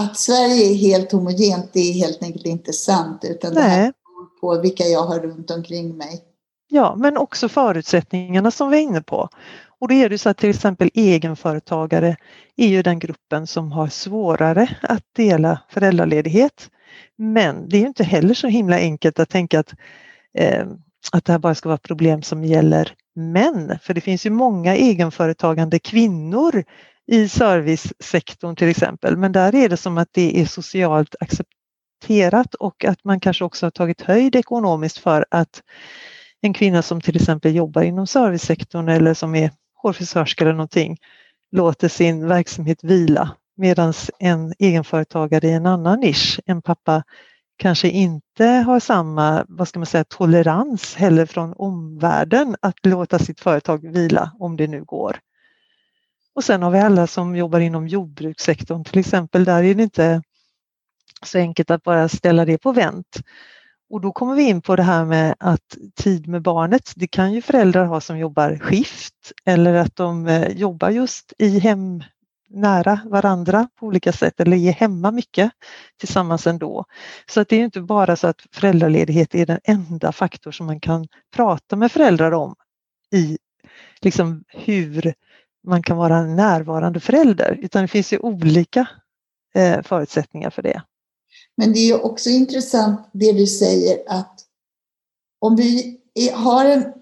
[0.00, 3.62] Att Sverige är helt homogent, det är helt enkelt inte sant, utan Nej.
[3.62, 6.22] det här beror på vilka jag har runt omkring mig.
[6.68, 9.28] Ja, men också förutsättningarna som vi är inne på.
[9.80, 12.16] Och då är det så att till exempel egenföretagare
[12.56, 16.70] är ju den gruppen som har svårare att dela föräldraledighet.
[17.18, 19.74] Men det är inte heller så himla enkelt att tänka att,
[20.38, 20.66] eh,
[21.12, 23.78] att det här bara ska vara problem som gäller män.
[23.82, 26.64] För det finns ju många egenföretagande kvinnor
[27.06, 29.16] i servicesektorn till exempel.
[29.16, 33.66] Men där är det som att det är socialt accepterat och att man kanske också
[33.66, 35.62] har tagit höjd ekonomiskt för att
[36.40, 40.98] en kvinna som till exempel jobbar inom servicesektorn eller som är hårfrisörska eller någonting
[41.52, 47.02] låter sin verksamhet vila medan en egenföretagare i en annan nisch, en pappa,
[47.56, 53.40] kanske inte har samma vad ska man säga, tolerans heller från omvärlden att låta sitt
[53.40, 55.18] företag vila om det nu går.
[56.34, 59.44] Och sen har vi alla som jobbar inom jordbrukssektorn till exempel.
[59.44, 60.22] Där är det inte
[61.22, 63.16] så enkelt att bara ställa det på vänt.
[63.90, 67.32] Och då kommer vi in på det här med att tid med barnet, det kan
[67.32, 72.02] ju föräldrar ha som jobbar skift eller att de eh, jobbar just i hem
[72.48, 75.52] nära varandra på olika sätt eller är hemma mycket
[76.00, 76.84] tillsammans ändå.
[77.26, 80.80] Så att det är inte bara så att föräldraledighet är den enda faktor som man
[80.80, 82.54] kan prata med föräldrar om
[83.12, 83.38] i
[84.00, 85.14] liksom hur
[85.66, 88.88] man kan vara en närvarande förälder utan det finns ju olika
[89.54, 90.82] eh, förutsättningar för det.
[91.56, 94.40] Men det är också intressant det du säger att
[95.40, 96.00] om vi
[96.34, 96.92] har en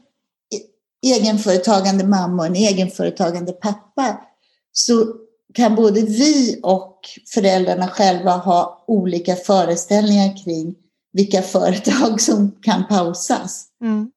[1.07, 4.21] egenföretagande mamma och en egenföretagande pappa
[4.73, 5.07] så
[5.55, 7.01] kan både vi och
[7.35, 10.75] föräldrarna själva ha olika föreställningar kring
[11.13, 13.67] vilka företag som kan pausas.
[13.83, 14.11] Mm.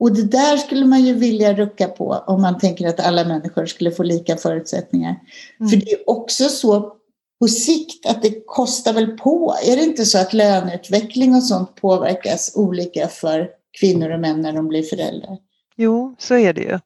[0.00, 3.66] Och det där skulle man ju vilja rucka på om man tänker att alla människor
[3.66, 5.20] skulle få lika förutsättningar.
[5.60, 5.70] Mm.
[5.70, 6.97] För det är också så
[7.40, 9.56] på sikt att det kostar väl på.
[9.64, 13.48] Är det inte så att löneutveckling och sånt påverkas olika för
[13.80, 15.38] kvinnor och män när de blir föräldrar?
[15.76, 16.78] Jo, så är det ju.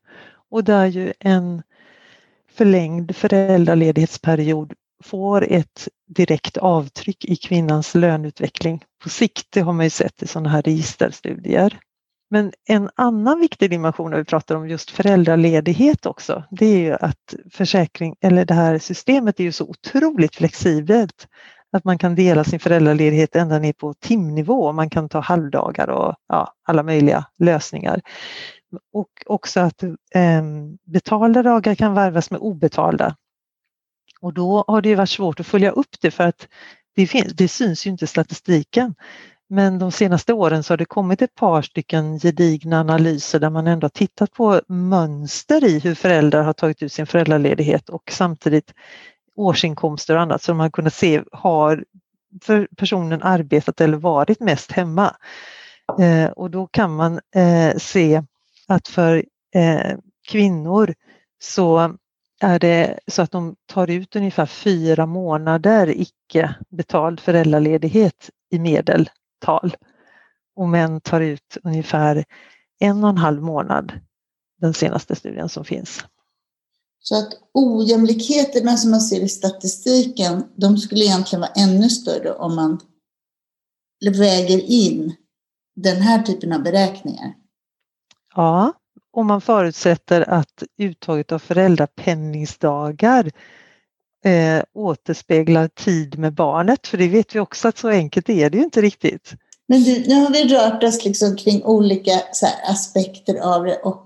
[0.50, 1.62] Och där ju en
[2.52, 4.72] förlängd föräldraledighetsperiod
[5.04, 9.46] får ett direkt avtryck i kvinnans löneutveckling på sikt.
[9.50, 11.78] Det har man ju sett i sådana här registerstudier.
[12.32, 16.92] Men en annan viktig dimension när vi pratar om just föräldraledighet också, det är ju
[16.92, 21.28] att försäkring, eller det här systemet är ju så otroligt flexibelt
[21.72, 24.72] att man kan dela sin föräldraledighet ända ner på timnivå.
[24.72, 28.00] Man kan ta halvdagar och ja, alla möjliga lösningar.
[28.92, 30.42] Och också att eh,
[30.84, 33.16] betalda dagar kan varvas med obetalda.
[34.20, 36.48] Och då har det varit svårt att följa upp det för att
[36.94, 38.94] det, finns, det syns ju inte i statistiken.
[39.52, 43.66] Men de senaste åren så har det kommit ett par stycken gedigna analyser där man
[43.66, 48.74] ändå tittat på mönster i hur föräldrar har tagit ut sin föräldraledighet och samtidigt
[49.36, 51.84] årsinkomster och annat så man kunnat se har
[52.42, 55.16] för personen arbetat eller varit mest hemma.
[56.00, 58.22] Eh, och då kan man eh, se
[58.68, 59.96] att för eh,
[60.28, 60.94] kvinnor
[61.38, 61.96] så
[62.40, 69.10] är det så att de tar ut ungefär fyra månader icke betald föräldraledighet i medel
[69.42, 69.76] medeltal.
[70.56, 72.24] Och män tar ut ungefär
[72.80, 73.92] en och en halv månad,
[74.60, 76.04] den senaste studien som finns.
[76.98, 82.54] Så att ojämlikheterna som man ser i statistiken, de skulle egentligen vara ännu större om
[82.54, 82.80] man
[84.18, 85.14] väger in
[85.76, 87.34] den här typen av beräkningar.
[88.34, 88.72] Ja,
[89.12, 93.30] om man förutsätter att uttaget av föräldrapenningsdagar
[94.24, 98.58] eh, återspeglar tid med barnet, för det vet vi också att så enkelt är det
[98.58, 99.32] ju inte riktigt.
[99.68, 104.04] Men du, nu har vi rört oss liksom kring olika här, aspekter av det och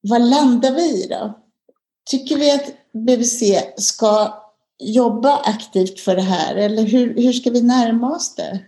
[0.00, 1.38] vad landar vi i då?
[2.10, 3.42] Tycker vi att BVC
[3.76, 4.42] ska
[4.78, 8.58] jobba aktivt för det här eller hur, hur ska vi närma oss det?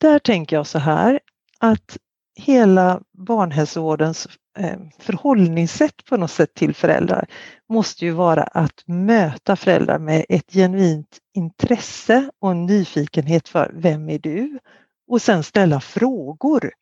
[0.00, 1.20] Där tänker jag så här
[1.58, 1.96] att
[2.36, 7.26] hela barnhälsovårdens Eh, förhållningssätt på något sätt till föräldrar
[7.68, 14.08] måste ju vara att möta föräldrar med ett genuint intresse och en nyfikenhet för vem
[14.08, 14.58] är du?
[15.08, 16.72] Och sen ställa frågor.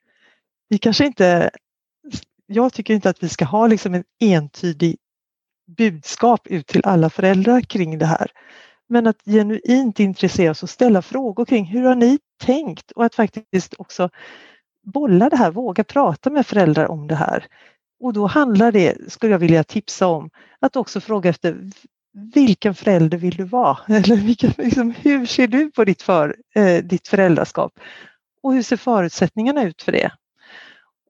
[0.69, 1.51] Vi kanske inte,
[2.47, 4.97] jag tycker inte att vi ska ha liksom en entydig
[5.77, 8.31] budskap ut till alla föräldrar kring det här.
[8.89, 13.15] Men att genuint intressera oss och ställa frågor kring hur har ni tänkt och att
[13.15, 14.11] faktiskt också
[14.93, 17.47] bolla det här, våga prata med föräldrar om det här.
[18.01, 21.71] Och då handlar det, skulle jag vilja tipsa om, att också fråga efter
[22.35, 23.79] vilken förälder vill du vara?
[23.89, 27.73] Eller vilken, liksom, hur ser du på ditt, för, eh, ditt föräldraskap?
[28.43, 30.11] Och hur ser förutsättningarna ut för det?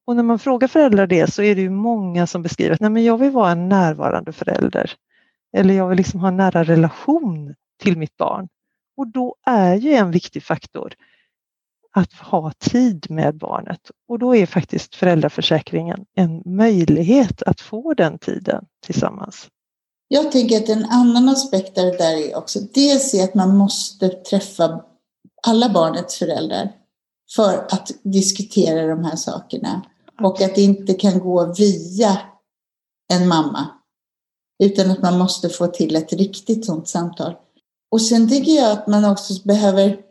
[0.06, 2.90] Och när man frågar föräldrar det så är det ju många som beskriver att Nej,
[2.90, 4.92] men jag vill vara en närvarande förälder.
[5.56, 8.48] Eller jag vill liksom ha en nära relation till mitt barn.
[8.96, 10.94] Och då är ju en viktig faktor
[11.94, 18.18] att ha tid med barnet och då är faktiskt föräldraförsäkringen en möjlighet att få den
[18.18, 19.48] tiden tillsammans.
[20.08, 24.84] Jag tänker att en annan aspekt där är också dels är att man måste träffa
[25.46, 26.72] alla barnets föräldrar
[27.36, 29.82] för att diskutera de här sakerna
[30.20, 32.18] och att det inte kan gå via
[33.12, 33.68] en mamma
[34.62, 37.36] utan att man måste få till ett riktigt sådant samtal.
[37.90, 40.07] Och sen tänker jag att man också behöver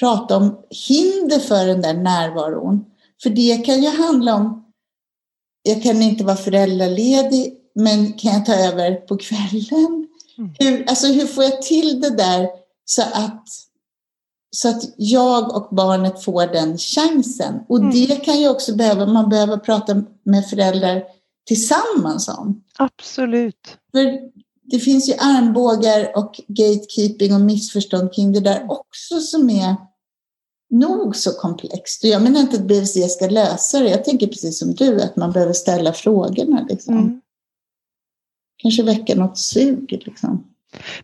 [0.00, 2.84] prata om hinder för den där närvaron.
[3.22, 4.64] För det kan ju handla om,
[5.62, 10.08] jag kan inte vara föräldraledig, men kan jag ta över på kvällen?
[10.38, 10.54] Mm.
[10.58, 12.48] Hur, alltså hur får jag till det där
[12.84, 13.48] så att,
[14.56, 17.60] så att jag och barnet får den chansen?
[17.68, 17.90] Och mm.
[17.90, 21.02] det kan ju också behöva, man behöver prata med föräldrar
[21.46, 22.62] tillsammans om.
[22.78, 23.78] Absolut.
[23.92, 24.18] För
[24.70, 29.76] det finns ju armbågar och gatekeeping och missförstånd kring det där också som är
[30.70, 32.04] nog så komplext.
[32.04, 33.90] jag menar inte att BVC ska lösa det.
[33.90, 36.66] Jag tänker precis som du, att man behöver ställa frågorna.
[36.68, 36.98] Liksom.
[36.98, 37.20] Mm.
[38.62, 40.02] Kanske väcka något sug.
[40.06, 40.44] Liksom.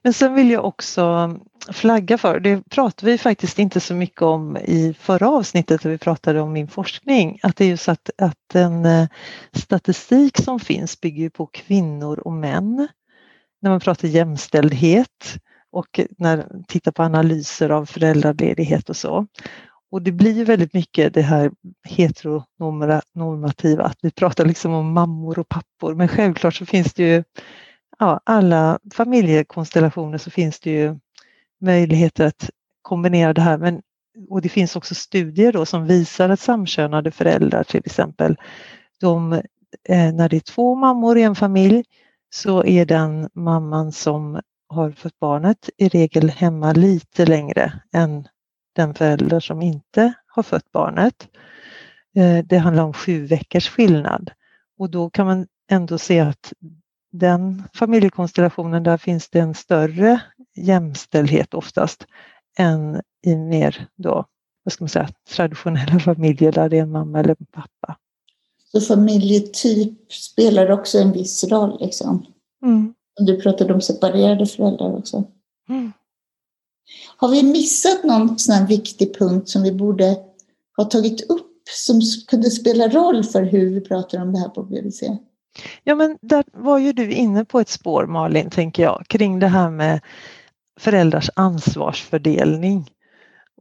[0.02, 1.34] Men sen vill jag också
[1.72, 5.98] flagga för, det pratade vi faktiskt inte så mycket om i förra avsnittet där vi
[5.98, 9.08] pratade om min forskning, att det är ju så att, att den eh,
[9.52, 12.88] statistik som finns bygger på kvinnor och män.
[13.64, 15.38] När man pratar jämställdhet
[15.72, 19.26] och när tittar på analyser av föräldraledighet och så.
[19.90, 21.50] Och det blir väldigt mycket det här
[21.88, 27.24] heteronormativa, att vi pratar liksom om mammor och pappor, men självklart så finns det ju
[27.98, 30.98] ja, alla familjekonstellationer så finns det ju
[31.60, 32.50] möjligheter att
[32.82, 33.58] kombinera det här.
[33.58, 33.82] Men,
[34.30, 38.36] och det finns också studier då som visar att samkönade föräldrar till exempel,
[39.00, 39.32] de,
[39.88, 41.84] eh, när det är två mammor i en familj
[42.34, 48.28] så är den mamman som har fött barnet i regel hemma lite längre än
[48.74, 51.28] den förälder som inte har fött barnet.
[52.16, 54.30] Eh, det handlar om sju veckors skillnad
[54.78, 56.52] och då kan man ändå se att
[57.12, 60.20] den familjekonstellationen, där finns det en större
[60.56, 62.06] jämställdhet oftast
[62.58, 64.24] än i mer då,
[64.62, 67.98] vad ska man säga, traditionella familjer där det är en mamma eller en pappa.
[68.74, 72.26] Så familjetyp spelar också en viss roll liksom?
[72.64, 72.94] Mm.
[73.16, 75.24] Du pratade om separerade föräldrar också.
[75.68, 75.92] Mm.
[77.16, 80.16] Har vi missat någon sån viktig punkt som vi borde
[80.76, 84.62] ha tagit upp som kunde spela roll för hur vi pratar om det här på
[84.62, 85.02] BVC?
[85.84, 89.46] Ja, men där var ju du inne på ett spår Malin, tänker jag, kring det
[89.46, 90.00] här med
[90.80, 92.90] föräldrars ansvarsfördelning.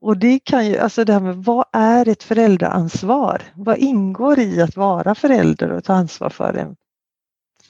[0.04, 3.42] Och det kan ju, alltså det här med vad är ett föräldraansvar?
[3.56, 6.76] Vad ingår i att vara förälder och ta ansvar för, en,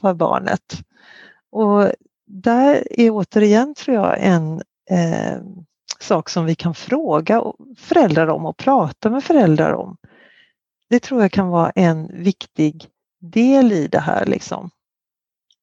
[0.01, 0.83] för barnet?
[1.51, 1.91] Och
[2.25, 5.41] där är återigen tror jag en eh,
[5.99, 7.43] sak som vi kan fråga
[7.77, 9.97] föräldrar om och prata med föräldrar om.
[10.89, 12.87] Det tror jag kan vara en viktig
[13.21, 14.25] del i det här.
[14.25, 14.69] Liksom.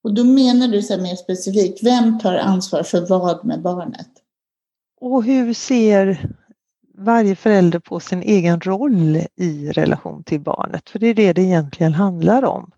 [0.03, 4.11] Och då menar du så mer specifikt, vem tar ansvar för vad med barnet?
[5.01, 6.31] Och hur ser
[7.01, 10.90] varje förälder på sin egen roll i relation till barnet?
[10.90, 12.70] För det är det det egentligen handlar om.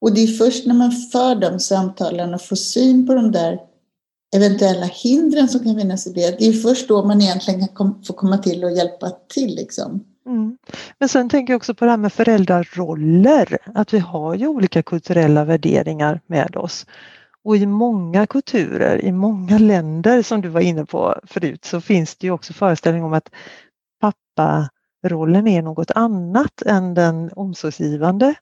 [0.00, 3.58] Och det är först när man för de samtalen och får syn på de där
[4.36, 8.12] eventuella hindren som kan finnas i det, det är först då man egentligen kan få
[8.12, 9.54] komma till och hjälpa till.
[9.54, 10.04] Liksom.
[10.26, 10.58] Mm.
[10.98, 14.82] Men sen tänker jag också på det här med föräldraroller, att vi har ju olika
[14.82, 16.86] kulturella värderingar med oss.
[17.44, 22.16] Och i många kulturer, i många länder som du var inne på förut, så finns
[22.16, 23.30] det ju också föreställning om att
[24.00, 28.34] papparollen är något annat än den omsorgsgivande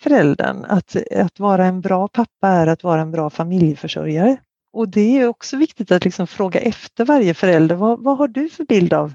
[0.00, 0.64] föräldern.
[0.64, 4.36] Att, att vara en bra pappa är att vara en bra familjeförsörjare.
[4.72, 8.48] Och det är också viktigt att liksom fråga efter varje förälder, vad, vad har du
[8.48, 9.14] för bild av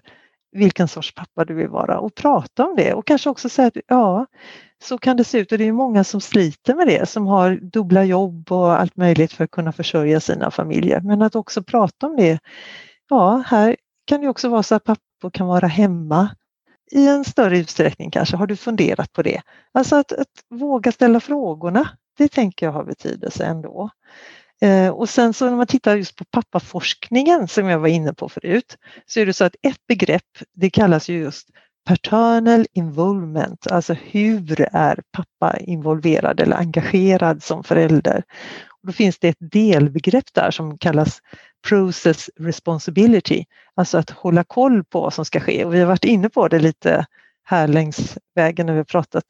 [0.51, 3.77] vilken sorts pappa du vill vara och prata om det och kanske också säga att
[3.87, 4.25] ja,
[4.83, 7.55] så kan det se ut och det är många som sliter med det som har
[7.55, 11.01] dubbla jobb och allt möjligt för att kunna försörja sina familjer.
[11.01, 12.39] Men att också prata om det.
[13.09, 13.75] Ja, här
[14.05, 16.29] kan det också vara så att pappor kan vara hemma
[16.91, 18.35] i en större utsträckning kanske.
[18.37, 19.41] Har du funderat på det?
[19.71, 23.89] Alltså att, att våga ställa frågorna, det tänker jag har betydelse ändå.
[24.61, 28.29] Eh, och sen så när man tittar just på pappaforskningen som jag var inne på
[28.29, 31.49] förut så är det så att ett begrepp det kallas ju just
[31.85, 38.23] paternal involvement, alltså hur är pappa involverad eller engagerad som förälder?
[38.69, 41.19] Och då finns det ett delbegrepp där som kallas
[41.67, 45.65] process responsibility, alltså att hålla koll på vad som ska ske.
[45.65, 47.05] Och vi har varit inne på det lite
[47.43, 49.25] här längs vägen när vi har pratat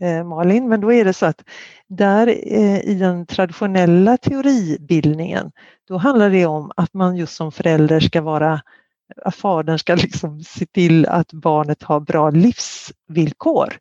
[0.00, 1.44] eh, Malin, men då är det så att
[1.88, 5.52] där eh, i den traditionella teoribildningen,
[5.88, 8.60] då handlar det om att man just som förälder ska vara
[9.34, 13.78] fadern ska liksom se till att barnet har bra livsvillkor.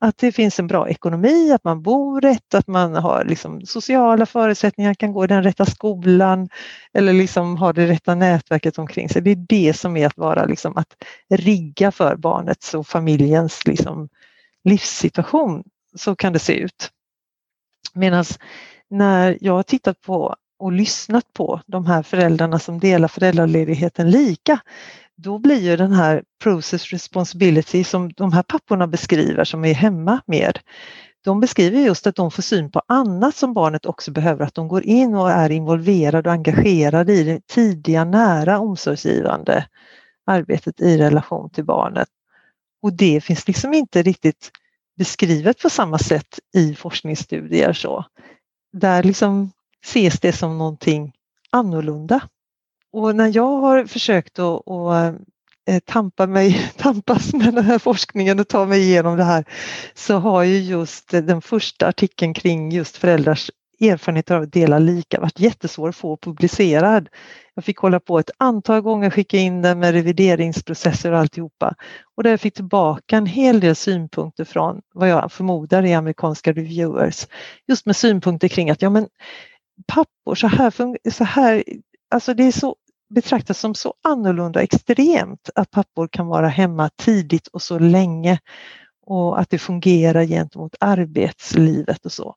[0.00, 4.26] Att det finns en bra ekonomi, att man bor rätt, att man har liksom sociala
[4.26, 6.48] förutsättningar, kan gå i den rätta skolan
[6.92, 9.22] eller liksom ha det rätta nätverket omkring sig.
[9.22, 10.96] Det är det som är att vara liksom att
[11.34, 14.08] rigga för barnets och familjens liksom
[14.64, 15.64] livssituation.
[15.96, 16.90] Så kan det se ut.
[17.94, 18.24] Medan
[18.90, 24.60] när jag har tittat på och lyssnat på de här föräldrarna som delar föräldraledigheten lika,
[25.16, 30.20] då blir ju den här process responsibility som de här papporna beskriver som är hemma
[30.26, 30.62] mer,
[31.24, 34.68] de beskriver just att de får syn på annat som barnet också behöver, att de
[34.68, 39.66] går in och är involverade och engagerade i det tidiga, nära omsorgsgivande
[40.26, 42.08] arbetet i relation till barnet.
[42.82, 44.50] Och det finns liksom inte riktigt
[44.98, 47.72] beskrivet på samma sätt i forskningsstudier.
[47.72, 48.04] Så.
[48.72, 49.50] Där liksom
[49.84, 51.12] ses det som någonting
[51.50, 52.20] annorlunda.
[52.92, 55.14] Och när jag har försökt att, att
[55.68, 59.44] eh, tampa mig, tampas med den här forskningen och ta mig igenom det här
[59.94, 63.50] så har ju just den första artikeln kring just föräldrars
[63.80, 67.08] erfarenheter av att dela lika varit jättesvår att få publicerad.
[67.54, 71.74] Jag fick hålla på ett antal gånger, skicka in den med revideringsprocesser och alltihopa.
[72.16, 76.52] Och där jag fick tillbaka en hel del synpunkter från vad jag förmodar är amerikanska
[76.52, 77.26] reviewers.
[77.66, 79.08] Just med synpunkter kring att ja men
[79.86, 80.70] pappor, så här,
[81.10, 81.64] så här
[82.10, 82.76] alltså det är så
[83.14, 88.38] betraktas som så annorlunda extremt att pappor kan vara hemma tidigt och så länge
[89.06, 92.34] och att det fungerar gentemot arbetslivet och så.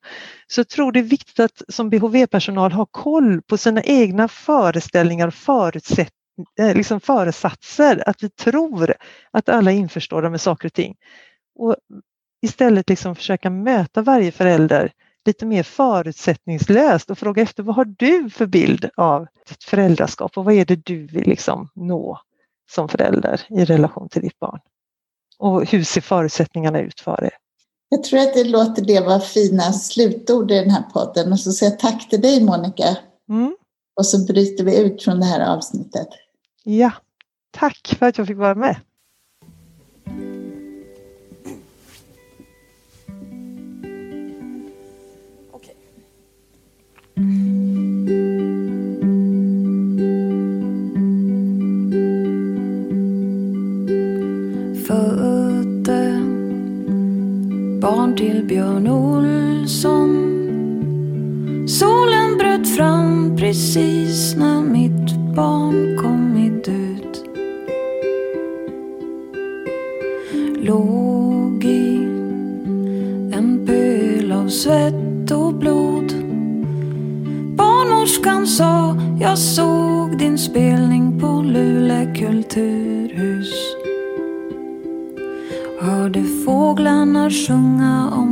[0.47, 5.27] Så jag tror det är viktigt att som BHV-personal ha koll på sina egna föreställningar
[5.27, 6.13] och förutsätt,
[6.59, 8.93] eh, liksom föresatser, att vi tror
[9.31, 10.95] att alla är införstådda med saker och ting.
[11.55, 11.75] Och
[12.41, 14.91] istället liksom försöka möta varje förälder
[15.25, 20.45] lite mer förutsättningslöst och fråga efter vad har du för bild av ditt föräldraskap och
[20.45, 22.19] vad är det du vill liksom nå
[22.71, 24.59] som förälder i relation till ditt barn?
[25.37, 27.33] Och hur ser förutsättningarna ut för er?
[27.89, 31.51] Jag tror att det låter det vara fina slutord i den här podden och så
[31.51, 32.97] säger jag tack till dig Monica.
[33.29, 33.55] Mm.
[33.95, 36.07] Och så bryter vi ut från det här avsnittet.
[36.63, 36.91] Ja,
[37.51, 38.75] tack för att jag fick vara med.
[54.87, 56.21] Födde
[57.81, 60.11] barn till Björn Olsson.
[61.67, 67.25] Solen bröt fram precis när mitt barn kommit ut.
[70.63, 71.95] Låg i
[73.33, 75.80] en pöl av svett och blod
[78.21, 83.53] Barnmorskan sa, jag såg din spelning på Lule kulturhus.
[85.81, 88.30] Hörde fåglarna sjunga om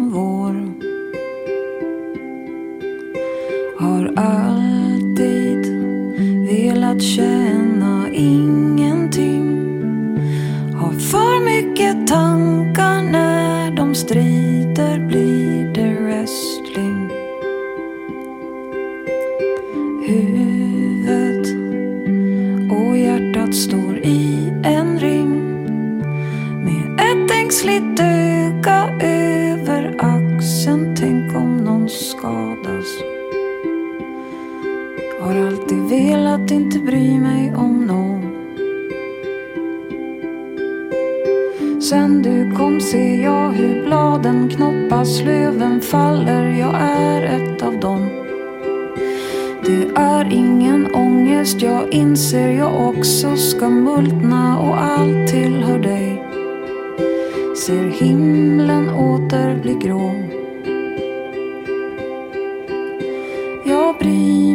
[64.00, 64.49] sempre.